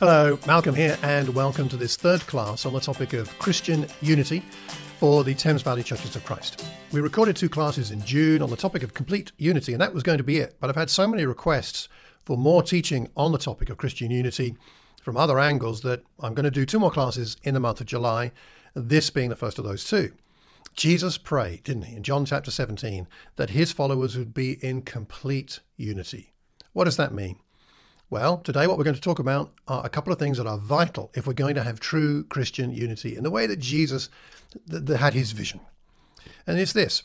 [0.00, 4.44] Hello, Malcolm here, and welcome to this third class on the topic of Christian unity
[5.00, 6.64] for the Thames Valley Churches of Christ.
[6.92, 10.04] We recorded two classes in June on the topic of complete unity, and that was
[10.04, 10.54] going to be it.
[10.60, 11.88] But I've had so many requests
[12.24, 14.54] for more teaching on the topic of Christian unity
[15.02, 17.88] from other angles that I'm going to do two more classes in the month of
[17.88, 18.30] July,
[18.74, 20.12] this being the first of those two.
[20.76, 25.58] Jesus prayed, didn't he, in John chapter 17, that his followers would be in complete
[25.76, 26.34] unity.
[26.72, 27.40] What does that mean?
[28.10, 30.56] Well, today what we're going to talk about are a couple of things that are
[30.56, 34.08] vital if we're going to have true Christian unity in the way that Jesus
[34.70, 35.60] th- th- had his vision.
[36.46, 37.02] And it's this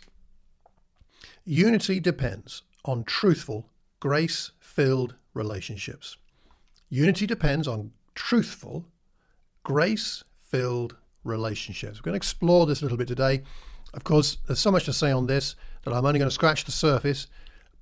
[1.43, 3.69] unity depends on truthful,
[3.99, 6.15] grace filled relationships.
[6.89, 8.85] Unity depends on truthful,
[9.63, 10.95] grace filled
[11.25, 11.99] relationships.
[11.99, 13.43] We're going to explore this a little bit today.
[13.93, 16.63] Of course, there's so much to say on this that I'm only going to scratch
[16.63, 17.27] the surface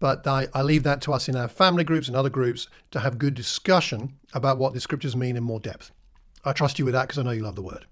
[0.02, 3.00] but I, I, leave that to us in our family groups and other groups to
[3.00, 5.92] have good discussion about what the scriptures mean in more depth.
[6.44, 7.86] I trust you with that because I know you love the word.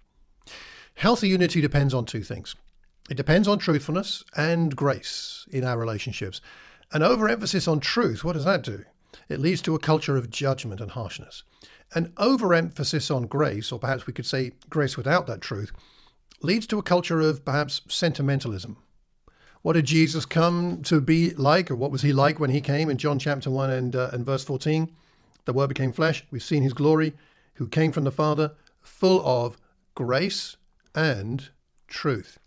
[0.95, 2.55] Healthy unity depends on two things
[3.09, 6.41] it depends on truthfulness and grace in our relationships.
[6.91, 8.83] An overemphasis on truth, what does that do?
[9.30, 11.43] It leads to a culture of judgment and harshness.
[11.93, 15.71] An overemphasis on grace, or perhaps we could say grace without that truth,
[16.41, 18.77] leads to a culture of perhaps sentimentalism
[19.61, 22.89] what did Jesus come to be like, or what was he like when he came
[22.89, 24.89] in John chapter 1 and, uh, and verse 14?
[25.45, 26.23] The Word became flesh.
[26.31, 27.13] We've seen his glory,
[27.55, 29.57] who came from the Father, full of
[29.95, 30.55] grace
[30.95, 31.49] and
[31.87, 32.39] truth.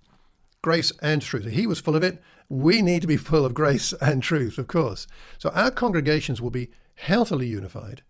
[0.62, 1.46] Grace and truth.
[1.52, 2.22] He was full of it.
[2.48, 5.06] We need to be full of grace and truth, of course.
[5.38, 8.02] So our congregations will be healthily unified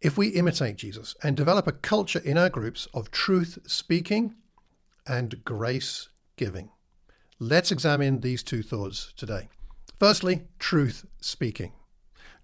[0.00, 4.34] if we imitate Jesus and develop a culture in our groups of truth speaking
[5.06, 6.70] and grace giving.
[7.40, 9.48] Let's examine these two thoughts today.
[9.98, 11.72] Firstly, truth speaking.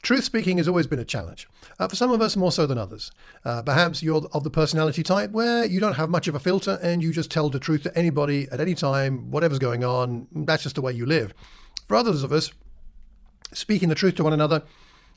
[0.03, 1.47] Truth speaking has always been a challenge,
[1.79, 3.13] uh, for some of us more so than others.
[3.45, 6.81] Uh, perhaps you're of the personality type where you don't have much of a filter
[6.83, 10.27] and you just tell the truth to anybody at any time, whatever's going on.
[10.33, 11.35] That's just the way you live.
[11.87, 12.51] For others of us,
[13.53, 14.65] speaking the truth to one another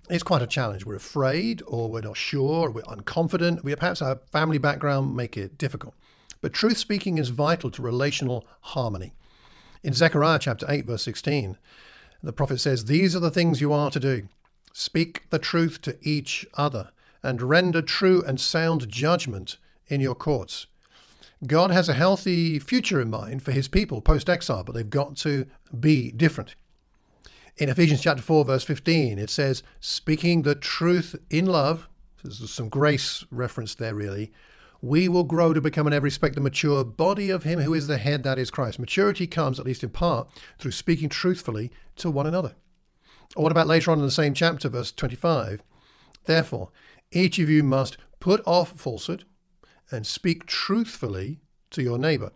[0.08, 0.86] is quite a challenge.
[0.86, 3.64] We're afraid, or we're not sure, or we're unconfident.
[3.64, 5.96] We perhaps our family background make it difficult.
[6.42, 9.14] But truth speaking is vital to relational harmony.
[9.84, 11.58] In Zechariah chapter 8, verse 16,
[12.24, 14.30] the prophet says, These are the things you are to do
[14.76, 16.90] speak the truth to each other,
[17.22, 19.58] and render true and sound judgment
[19.88, 20.66] in your courts.
[21.46, 25.16] God has a healthy future in mind for his people post exile, but they've got
[25.18, 25.46] to
[25.80, 26.56] be different.
[27.58, 31.88] In Ephesians chapter 4, verse 15, it says, Speaking the truth in love,
[32.24, 34.32] there's some grace reference there really,
[34.84, 37.88] we will grow to become in every respect the mature body of Him who is
[37.88, 38.80] the head, that is Christ.
[38.80, 40.28] Maturity comes, at least in part,
[40.60, 42.56] through speaking truthfully to one another.
[43.38, 45.64] Or what about later on in the same chapter, verse 25?
[46.26, 46.70] Therefore,
[47.14, 49.24] each of you must put off falsehood
[49.90, 51.40] and speak truthfully
[51.70, 52.34] to your neighbor,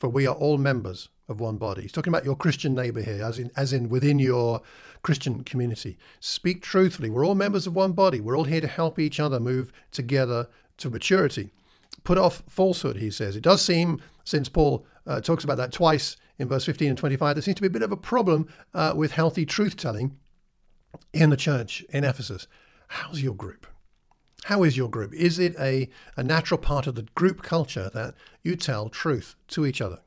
[0.00, 1.82] for we are all members of one body.
[1.82, 4.62] He's talking about your Christian neighbor here, as in, as in within your
[5.02, 5.96] Christian community.
[6.18, 7.08] Speak truthfully.
[7.08, 8.20] We're all members of one body.
[8.20, 11.52] We're all here to help each other move together to maturity
[12.04, 13.36] put off falsehood, he says.
[13.36, 17.34] It does seem, since Paul uh, talks about that twice in verse 15 and 25,
[17.34, 20.16] there seems to be a bit of a problem uh, with healthy truth telling
[21.12, 22.46] in the church in Ephesus.
[22.88, 23.66] How's your group?
[24.44, 25.12] How is your group?
[25.14, 29.66] Is it a, a natural part of the group culture that you tell truth to
[29.66, 30.00] each other?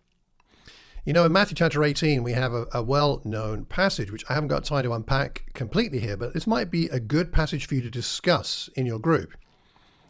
[1.04, 4.36] You know, in Matthew chapter 18, we have a, a well known passage, which I
[4.36, 7.76] haven't got time to unpack completely here, but this might be a good passage for
[7.76, 9.36] you to discuss in your group,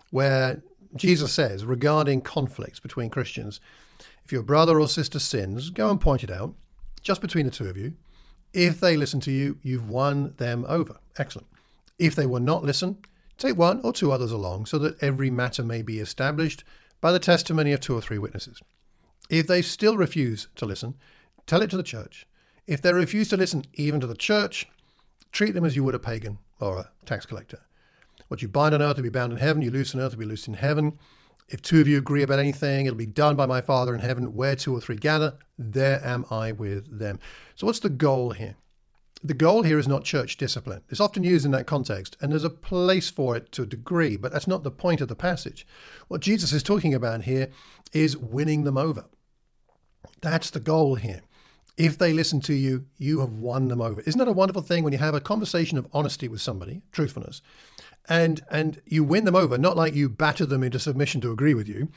[0.09, 0.62] where
[0.96, 3.59] Jesus says regarding conflicts between Christians,
[4.25, 6.53] if your brother or sister sins, go and point it out,
[7.02, 7.94] just between the two of you.
[8.53, 10.97] If they listen to you, you've won them over.
[11.18, 11.47] Excellent.
[11.97, 12.97] If they will not listen,
[13.38, 16.63] take one or two others along, so that every matter may be established
[17.00, 18.62] by the testimony of two or three witnesses.
[19.29, 20.96] If they still refuse to listen,
[21.47, 22.28] tell it to the church.
[22.68, 24.68] If they refuse to listen even to the church,
[25.31, 27.59] treat them as you would a pagan or a tax collector.
[28.28, 29.62] What you bind on earth will be bound in heaven.
[29.62, 30.97] You loose on earth will be loosed in heaven.
[31.50, 34.35] If two of you agree about anything, it'll be done by my Father in heaven.
[34.35, 37.20] Where two or three gather, there am I with them.
[37.56, 38.56] So, what's the goal here?
[39.23, 40.82] The goal here is not church discipline.
[40.90, 44.18] It's often used in that context, and there's a place for it to a degree,
[44.18, 45.67] but that's not the point of the passage.
[46.08, 47.50] What Jesus is talking about here
[47.94, 49.06] is winning them over.
[50.22, 51.22] That's the goal here.
[51.81, 54.01] If they listen to you, you have won them over.
[54.01, 57.41] Isn't that a wonderful thing when you have a conversation of honesty with somebody, truthfulness,
[58.07, 61.55] and and you win them over, not like you batter them into submission to agree
[61.55, 61.89] with you,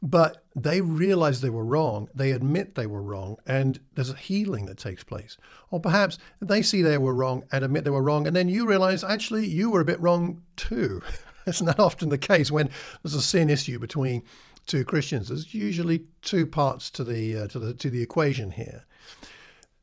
[0.00, 2.08] but they realize they were wrong.
[2.14, 5.36] They admit they were wrong, and there's a healing that takes place.
[5.70, 8.66] Or perhaps they see they were wrong and admit they were wrong, and then you
[8.66, 11.02] realize actually you were a bit wrong too.
[11.46, 12.70] Isn't often the case when
[13.02, 14.22] there's a sin issue between
[14.64, 15.28] two Christians?
[15.28, 18.85] There's usually two parts to the uh, to the to the equation here.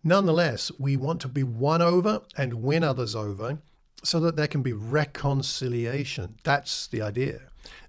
[0.03, 3.59] Nonetheless, we want to be won over and win others over
[4.03, 6.35] so that there can be reconciliation.
[6.43, 7.41] That's the idea.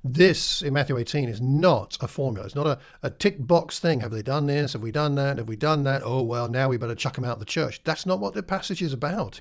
[0.04, 2.46] This in Matthew 18 is not a formula.
[2.46, 4.00] It's not a, a tick box thing.
[4.00, 4.74] Have they done this?
[4.74, 5.38] Have we done that?
[5.38, 6.02] Have we done that?
[6.04, 7.82] Oh, well, now we better chuck them out of the church.
[7.82, 9.40] That's not what the passage is about.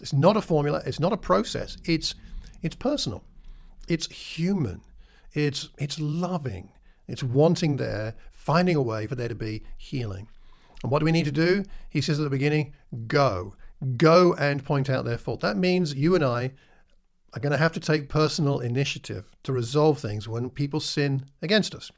[0.00, 0.82] It's not a formula.
[0.86, 1.76] It's not a process.
[1.84, 2.14] It's,
[2.62, 3.24] it's personal.
[3.88, 4.82] It's human.
[5.32, 6.70] It's, it's loving.
[7.08, 10.28] It's wanting there, finding a way for there to be healing.
[10.84, 11.64] And what do we need to do?
[11.88, 12.74] He says at the beginning,
[13.06, 13.54] go.
[13.96, 15.40] Go and point out their fault.
[15.40, 16.52] That means you and I
[17.32, 21.74] are going to have to take personal initiative to resolve things when people sin against
[21.74, 21.90] us.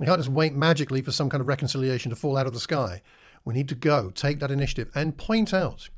[0.00, 2.58] We can't just wait magically for some kind of reconciliation to fall out of the
[2.58, 3.00] sky.
[3.44, 5.88] We need to go, take that initiative, and point out,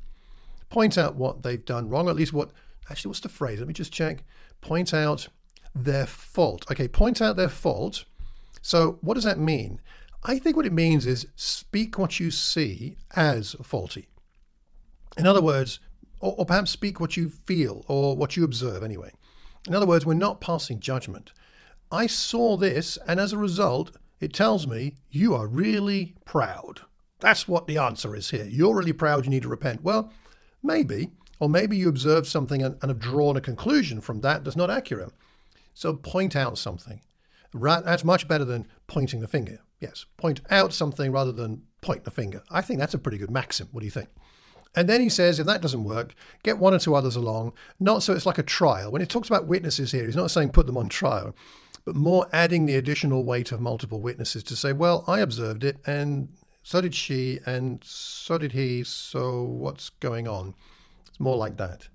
[0.68, 2.50] point out what they've done wrong, or at least what,
[2.90, 3.58] actually, what's the phrase?
[3.58, 4.22] Let me just check.
[4.60, 5.28] Point out
[5.74, 6.70] their fault.
[6.70, 8.04] Okay, point out their fault.
[8.60, 9.80] So, what does that mean?
[10.24, 14.08] I think what it means is speak what you see as faulty.
[15.18, 15.80] In other words,
[16.20, 19.12] or, or perhaps speak what you feel or what you observe anyway.
[19.68, 21.32] In other words, we're not passing judgment.
[21.92, 26.80] I saw this, and as a result, it tells me you are really proud.
[27.20, 28.46] That's what the answer is here.
[28.46, 29.82] You're really proud, you need to repent.
[29.82, 30.12] Well,
[30.62, 34.56] maybe, or maybe you observed something and, and have drawn a conclusion from that that's
[34.56, 35.12] not accurate.
[35.74, 37.02] So point out something.
[37.52, 39.60] That's much better than pointing the finger.
[39.84, 42.42] Yes, point out something rather than point the finger.
[42.50, 43.68] I think that's a pretty good maxim.
[43.70, 44.08] What do you think?
[44.74, 48.02] And then he says, if that doesn't work, get one or two others along, not
[48.02, 48.90] so it's like a trial.
[48.90, 51.36] When he talks about witnesses here, he's not saying put them on trial,
[51.84, 55.76] but more adding the additional weight of multiple witnesses to say, well, I observed it,
[55.86, 56.28] and
[56.62, 60.54] so did she, and so did he, so what's going on?
[61.06, 61.88] It's more like that.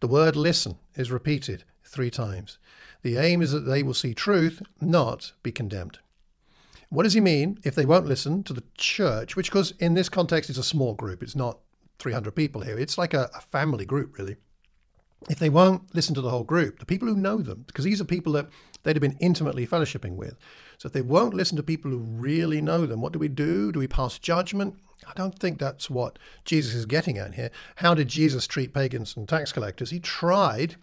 [0.00, 2.56] The word listen is repeated three times.
[3.02, 5.98] The aim is that they will see truth, not be condemned.
[6.90, 10.08] What does he mean if they won't listen to the church, which, because in this
[10.08, 11.58] context, is a small group, it's not
[11.98, 12.78] 300 people here.
[12.78, 14.36] It's like a, a family group, really.
[15.28, 18.00] If they won't listen to the whole group, the people who know them, because these
[18.00, 18.48] are people that
[18.82, 20.36] they'd have been intimately fellowshipping with.
[20.78, 23.72] So if they won't listen to people who really know them, what do we do?
[23.72, 24.76] Do we pass judgment?
[25.06, 27.50] I don't think that's what Jesus is getting at here.
[27.76, 29.90] How did Jesus treat pagans and tax collectors?
[29.90, 30.76] He tried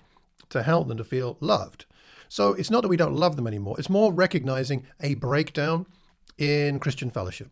[0.50, 1.86] to help them to feel loved.
[2.30, 5.86] So it's not that we don't love them anymore, it's more recognizing a breakdown
[6.38, 7.50] in Christian fellowship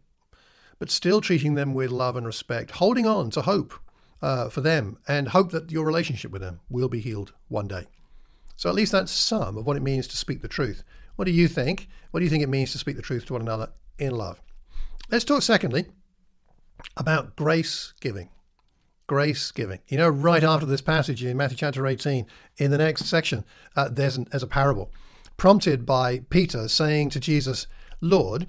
[0.83, 3.73] but still treating them with love and respect, holding on to hope
[4.21, 7.87] uh, for them and hope that your relationship with them will be healed one day.
[8.57, 10.83] So at least that's some of what it means to speak the truth.
[11.15, 11.87] What do you think?
[12.11, 14.41] What do you think it means to speak the truth to one another in love?
[15.09, 15.85] Let's talk secondly
[16.97, 18.29] about grace giving.
[19.13, 19.77] Grace giving.
[19.89, 22.25] You know, right after this passage in Matthew chapter 18,
[22.57, 23.45] in the next section,
[23.75, 24.89] uh, there's, an, there's a parable
[25.37, 27.67] prompted by Peter saying to Jesus,
[28.01, 28.47] Lord,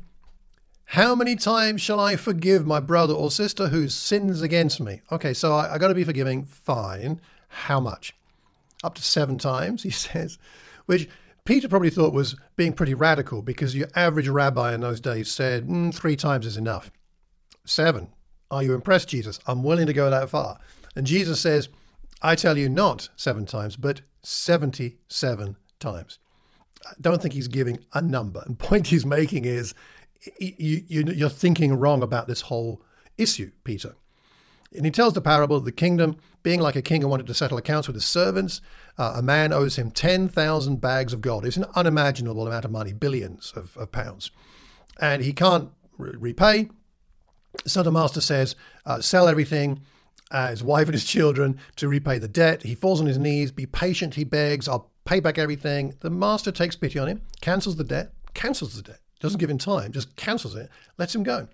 [0.86, 5.02] how many times shall I forgive my brother or sister who sins against me?
[5.12, 6.46] Okay, so I, I got to be forgiving.
[6.46, 7.20] Fine.
[7.48, 8.16] How much?
[8.82, 10.38] Up to seven times, he says,
[10.86, 11.10] which
[11.44, 15.68] Peter probably thought was being pretty radical because your average rabbi in those days said
[15.68, 16.90] mm, three times is enough.
[17.66, 18.08] Seven.
[18.54, 19.40] Are you impressed, Jesus?
[19.48, 20.60] I'm willing to go that far.
[20.94, 21.68] And Jesus says,
[22.22, 26.18] I tell you not seven times, but 77 times.
[26.86, 28.44] I don't think he's giving a number.
[28.46, 29.74] And point he's making is
[30.38, 32.80] you, are thinking wrong about this whole
[33.18, 33.96] issue, Peter.
[34.72, 37.34] And he tells the parable of the kingdom being like a king who wanted to
[37.34, 38.60] settle accounts with his servants.
[38.96, 41.44] Uh, a man owes him 10,000 bags of gold.
[41.44, 44.30] It's an unimaginable amount of money, billions of, of pounds.
[45.00, 46.68] And he can't re- repay.
[47.66, 49.80] So the master says, uh, sell everything,
[50.30, 52.62] uh, his wife and his children, to repay the debt.
[52.62, 53.52] He falls on his knees.
[53.52, 54.68] Be patient, he begs.
[54.68, 55.94] I'll pay back everything.
[56.00, 59.56] The master takes pity on him, cancels the debt, cancels the debt doesn't give him
[59.56, 60.68] time, just cancels it,
[60.98, 61.48] lets him go.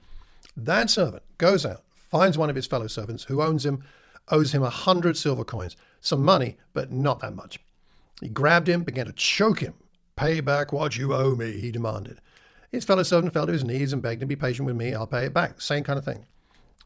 [0.56, 3.84] That servant goes out, finds one of his fellow servants who owns him,
[4.28, 7.60] owes him a hundred silver coins, some money, but not that much.
[8.20, 9.74] He grabbed him, began to choke him.
[10.16, 12.20] Pay back what you owe me, he demanded.
[12.70, 15.06] His fellow servant fell to his knees and begged him, Be patient with me, I'll
[15.06, 15.60] pay it back.
[15.60, 16.26] Same kind of thing.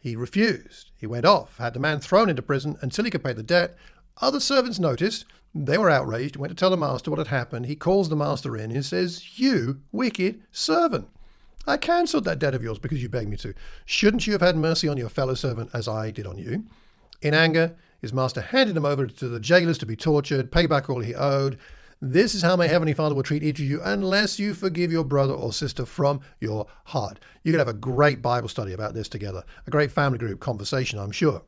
[0.00, 0.90] He refused.
[0.96, 3.76] He went off, had the man thrown into prison until he could pay the debt.
[4.20, 5.24] Other servants noticed,
[5.54, 7.66] they were outraged, went to tell the master what had happened.
[7.66, 11.08] He calls the master in and says, You wicked servant.
[11.66, 13.54] I cancelled that debt of yours because you begged me to.
[13.86, 16.64] Shouldn't you have had mercy on your fellow servant as I did on you?
[17.22, 20.90] In anger, his master handed him over to the jailers to be tortured, pay back
[20.90, 21.58] all he owed.
[22.00, 25.04] This is how my heavenly Father will treat each of you unless you forgive your
[25.04, 27.18] brother or sister from your heart.
[27.42, 30.98] You could have a great Bible study about this together, a great family group conversation,
[30.98, 31.42] I'm sure.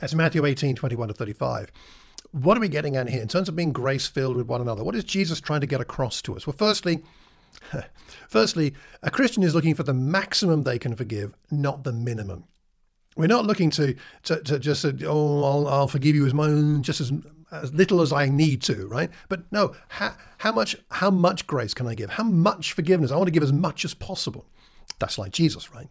[0.00, 1.70] That's Matthew 18, 21 to 35.
[2.32, 4.84] what are we getting at here in terms of being grace filled with one another?
[4.84, 6.46] What is Jesus trying to get across to us?
[6.46, 7.02] Well, firstly,
[8.28, 12.44] firstly, a Christian is looking for the maximum they can forgive, not the minimum.
[13.16, 16.80] We're not looking to to, to just say, oh, I'll, I'll forgive you as much,
[16.82, 17.12] just as
[17.50, 19.10] as little as I need to, right?
[19.28, 22.10] But no, how, how much how much grace can I give?
[22.10, 23.10] How much forgiveness?
[23.10, 24.46] I want to give as much as possible.
[24.98, 25.88] That's like Jesus, right?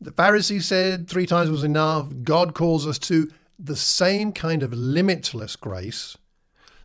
[0.00, 2.08] The Pharisees said three times was enough.
[2.22, 6.16] God calls us to the same kind of limitless grace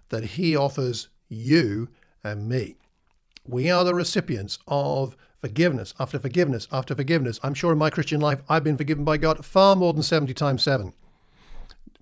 [0.10, 1.89] that He offers you
[2.24, 2.77] and me.
[3.48, 7.39] We are the recipients of forgiveness after forgiveness after forgiveness.
[7.43, 10.34] I'm sure in my Christian life, I've been forgiven by God far more than 70
[10.34, 10.93] times 7.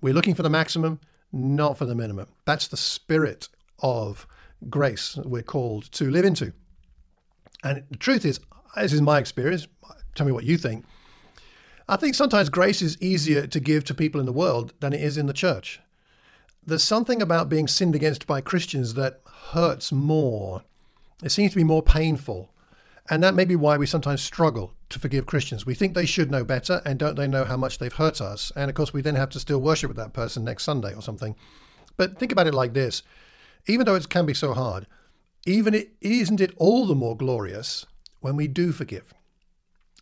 [0.00, 1.00] We're looking for the maximum,
[1.32, 2.28] not for the minimum.
[2.44, 3.48] That's the spirit
[3.80, 4.26] of
[4.68, 6.52] grace we're called to live into.
[7.64, 8.40] And the truth is,
[8.76, 9.66] this is my experience.
[10.14, 10.84] Tell me what you think.
[11.88, 15.00] I think sometimes grace is easier to give to people in the world than it
[15.00, 15.80] is in the church.
[16.64, 19.20] There's something about being sinned against by Christians that
[19.50, 20.62] hurts more.
[21.22, 22.51] It seems to be more painful.
[23.10, 25.66] And that may be why we sometimes struggle to forgive Christians.
[25.66, 28.52] We think they should know better, and don't they know how much they've hurt us?
[28.54, 31.02] And of course, we then have to still worship with that person next Sunday or
[31.02, 31.34] something.
[31.96, 33.02] But think about it like this
[33.66, 34.86] even though it can be so hard,
[35.46, 37.86] even it isn't it all the more glorious
[38.20, 39.14] when we do forgive?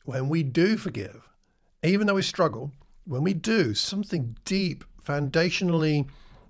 [0.04, 1.28] When we do forgive,
[1.82, 2.72] even though we struggle,
[3.04, 6.08] when we do, something deep, foundationally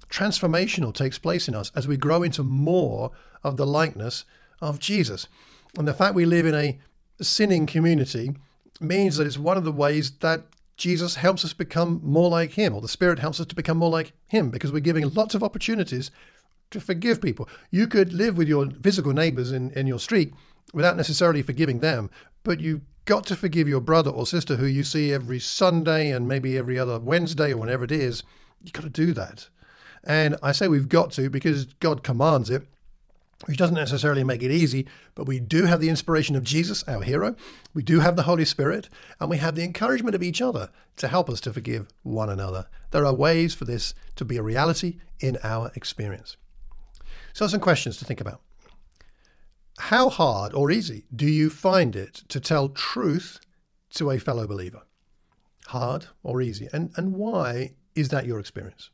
[0.08, 3.12] transformational takes place in us as we grow into more
[3.44, 4.24] of the likeness
[4.60, 5.28] of Jesus.
[5.78, 6.78] And the fact we live in a
[7.20, 8.32] sinning community
[8.80, 10.44] means that it's one of the ways that
[10.76, 13.90] Jesus helps us become more like Him, or the Spirit helps us to become more
[13.90, 16.10] like Him, because we're giving lots of opportunities
[16.70, 17.48] to forgive people.
[17.70, 20.32] You could live with your physical neighbors in, in your street
[20.72, 22.10] without necessarily forgiving them,
[22.44, 26.28] but you got to forgive your brother or sister who you see every Sunday and
[26.28, 28.22] maybe every other Wednesday or whenever it is.
[28.62, 29.48] You've got to do that.
[30.04, 32.66] And I say we've got to because God commands it,
[33.46, 37.02] which doesn't necessarily make it easy, but we do have the inspiration of Jesus, our
[37.02, 37.34] hero.
[37.72, 41.08] We do have the Holy Spirit, and we have the encouragement of each other to
[41.08, 42.66] help us to forgive one another.
[42.90, 46.36] There are ways for this to be a reality in our experience.
[47.32, 48.40] So, some questions to think about.
[49.78, 53.40] How hard or easy do you find it to tell truth
[53.94, 54.82] to a fellow believer?
[55.68, 56.68] Hard or easy?
[56.72, 58.90] And, and why is that your experience?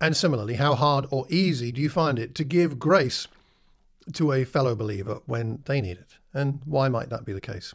[0.00, 3.28] And similarly, how hard or easy do you find it to give grace
[4.14, 6.14] to a fellow believer when they need it?
[6.32, 7.74] And why might that be the case?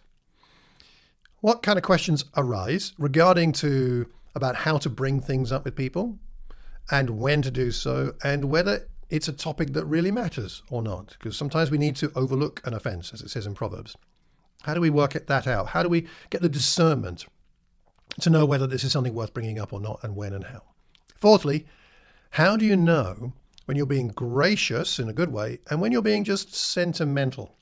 [1.42, 6.18] What kind of questions arise regarding to about how to bring things up with people
[6.92, 11.16] and when to do so and whether it's a topic that really matters or not.
[11.20, 13.96] Because sometimes we need to overlook an offense, as it says in Proverbs.
[14.64, 15.68] How do we work that out?
[15.68, 17.26] How do we get the discernment
[18.22, 20.64] to know whether this is something worth bringing up or not, and when and how?
[21.16, 21.66] Fourthly,
[22.36, 23.32] how do you know
[23.64, 27.56] when you're being gracious in a good way and when you're being just sentimental?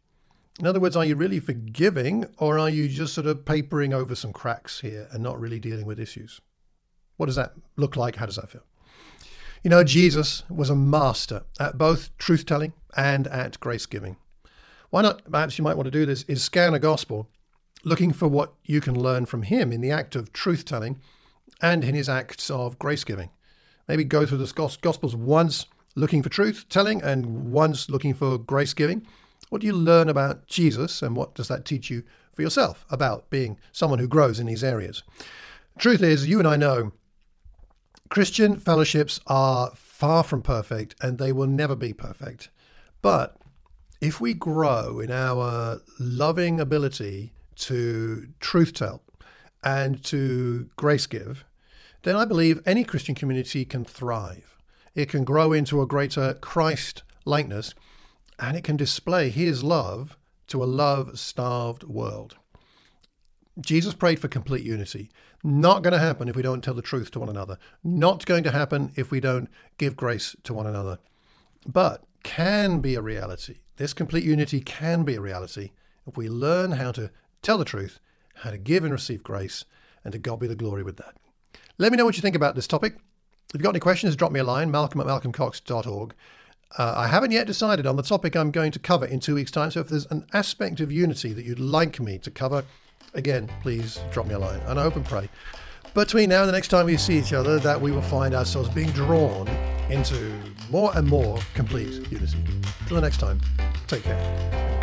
[0.59, 4.15] In other words, are you really forgiving or are you just sort of papering over
[4.15, 6.41] some cracks here and not really dealing with issues?
[7.17, 8.15] What does that look like?
[8.15, 8.63] How does that feel?
[9.63, 14.17] You know, Jesus was a master at both truth telling and at grace giving.
[14.89, 17.29] Why not, perhaps you might want to do this, is scan a gospel
[17.83, 20.99] looking for what you can learn from him in the act of truth telling
[21.61, 23.29] and in his acts of grace giving.
[23.87, 28.73] Maybe go through the gospels once looking for truth telling and once looking for grace
[28.73, 29.05] giving.
[29.49, 33.29] What do you learn about Jesus and what does that teach you for yourself about
[33.29, 35.03] being someone who grows in these areas?
[35.77, 36.91] Truth is, you and I know
[38.09, 42.49] Christian fellowships are far from perfect and they will never be perfect.
[43.01, 43.37] But
[44.01, 49.01] if we grow in our loving ability to truth tell
[49.63, 51.45] and to grace give,
[52.03, 54.57] then I believe any Christian community can thrive.
[54.93, 57.73] It can grow into a greater Christ likeness
[58.37, 60.17] and it can display his love
[60.47, 62.35] to a love starved world.
[63.59, 65.09] Jesus prayed for complete unity.
[65.43, 67.57] Not going to happen if we don't tell the truth to one another.
[67.83, 70.99] Not going to happen if we don't give grace to one another.
[71.65, 73.59] But can be a reality.
[73.77, 75.71] This complete unity can be a reality
[76.07, 77.99] if we learn how to tell the truth,
[78.35, 79.65] how to give and receive grace,
[80.03, 81.15] and to God be the glory with that.
[81.77, 82.95] Let me know what you think about this topic.
[82.95, 86.13] If you've got any questions, drop me a line, malcolm at malcolmcox.org.
[86.77, 89.51] Uh, I haven't yet decided on the topic I'm going to cover in two weeks'
[89.51, 92.63] time, so if there's an aspect of unity that you'd like me to cover,
[93.13, 94.59] again, please drop me a line.
[94.61, 95.29] And I hope and pray
[95.93, 98.69] between now and the next time we see each other that we will find ourselves
[98.69, 99.47] being drawn
[99.89, 100.33] into
[100.71, 102.37] more and more complete unity.
[102.87, 103.39] Till the next time,
[103.87, 104.79] take care.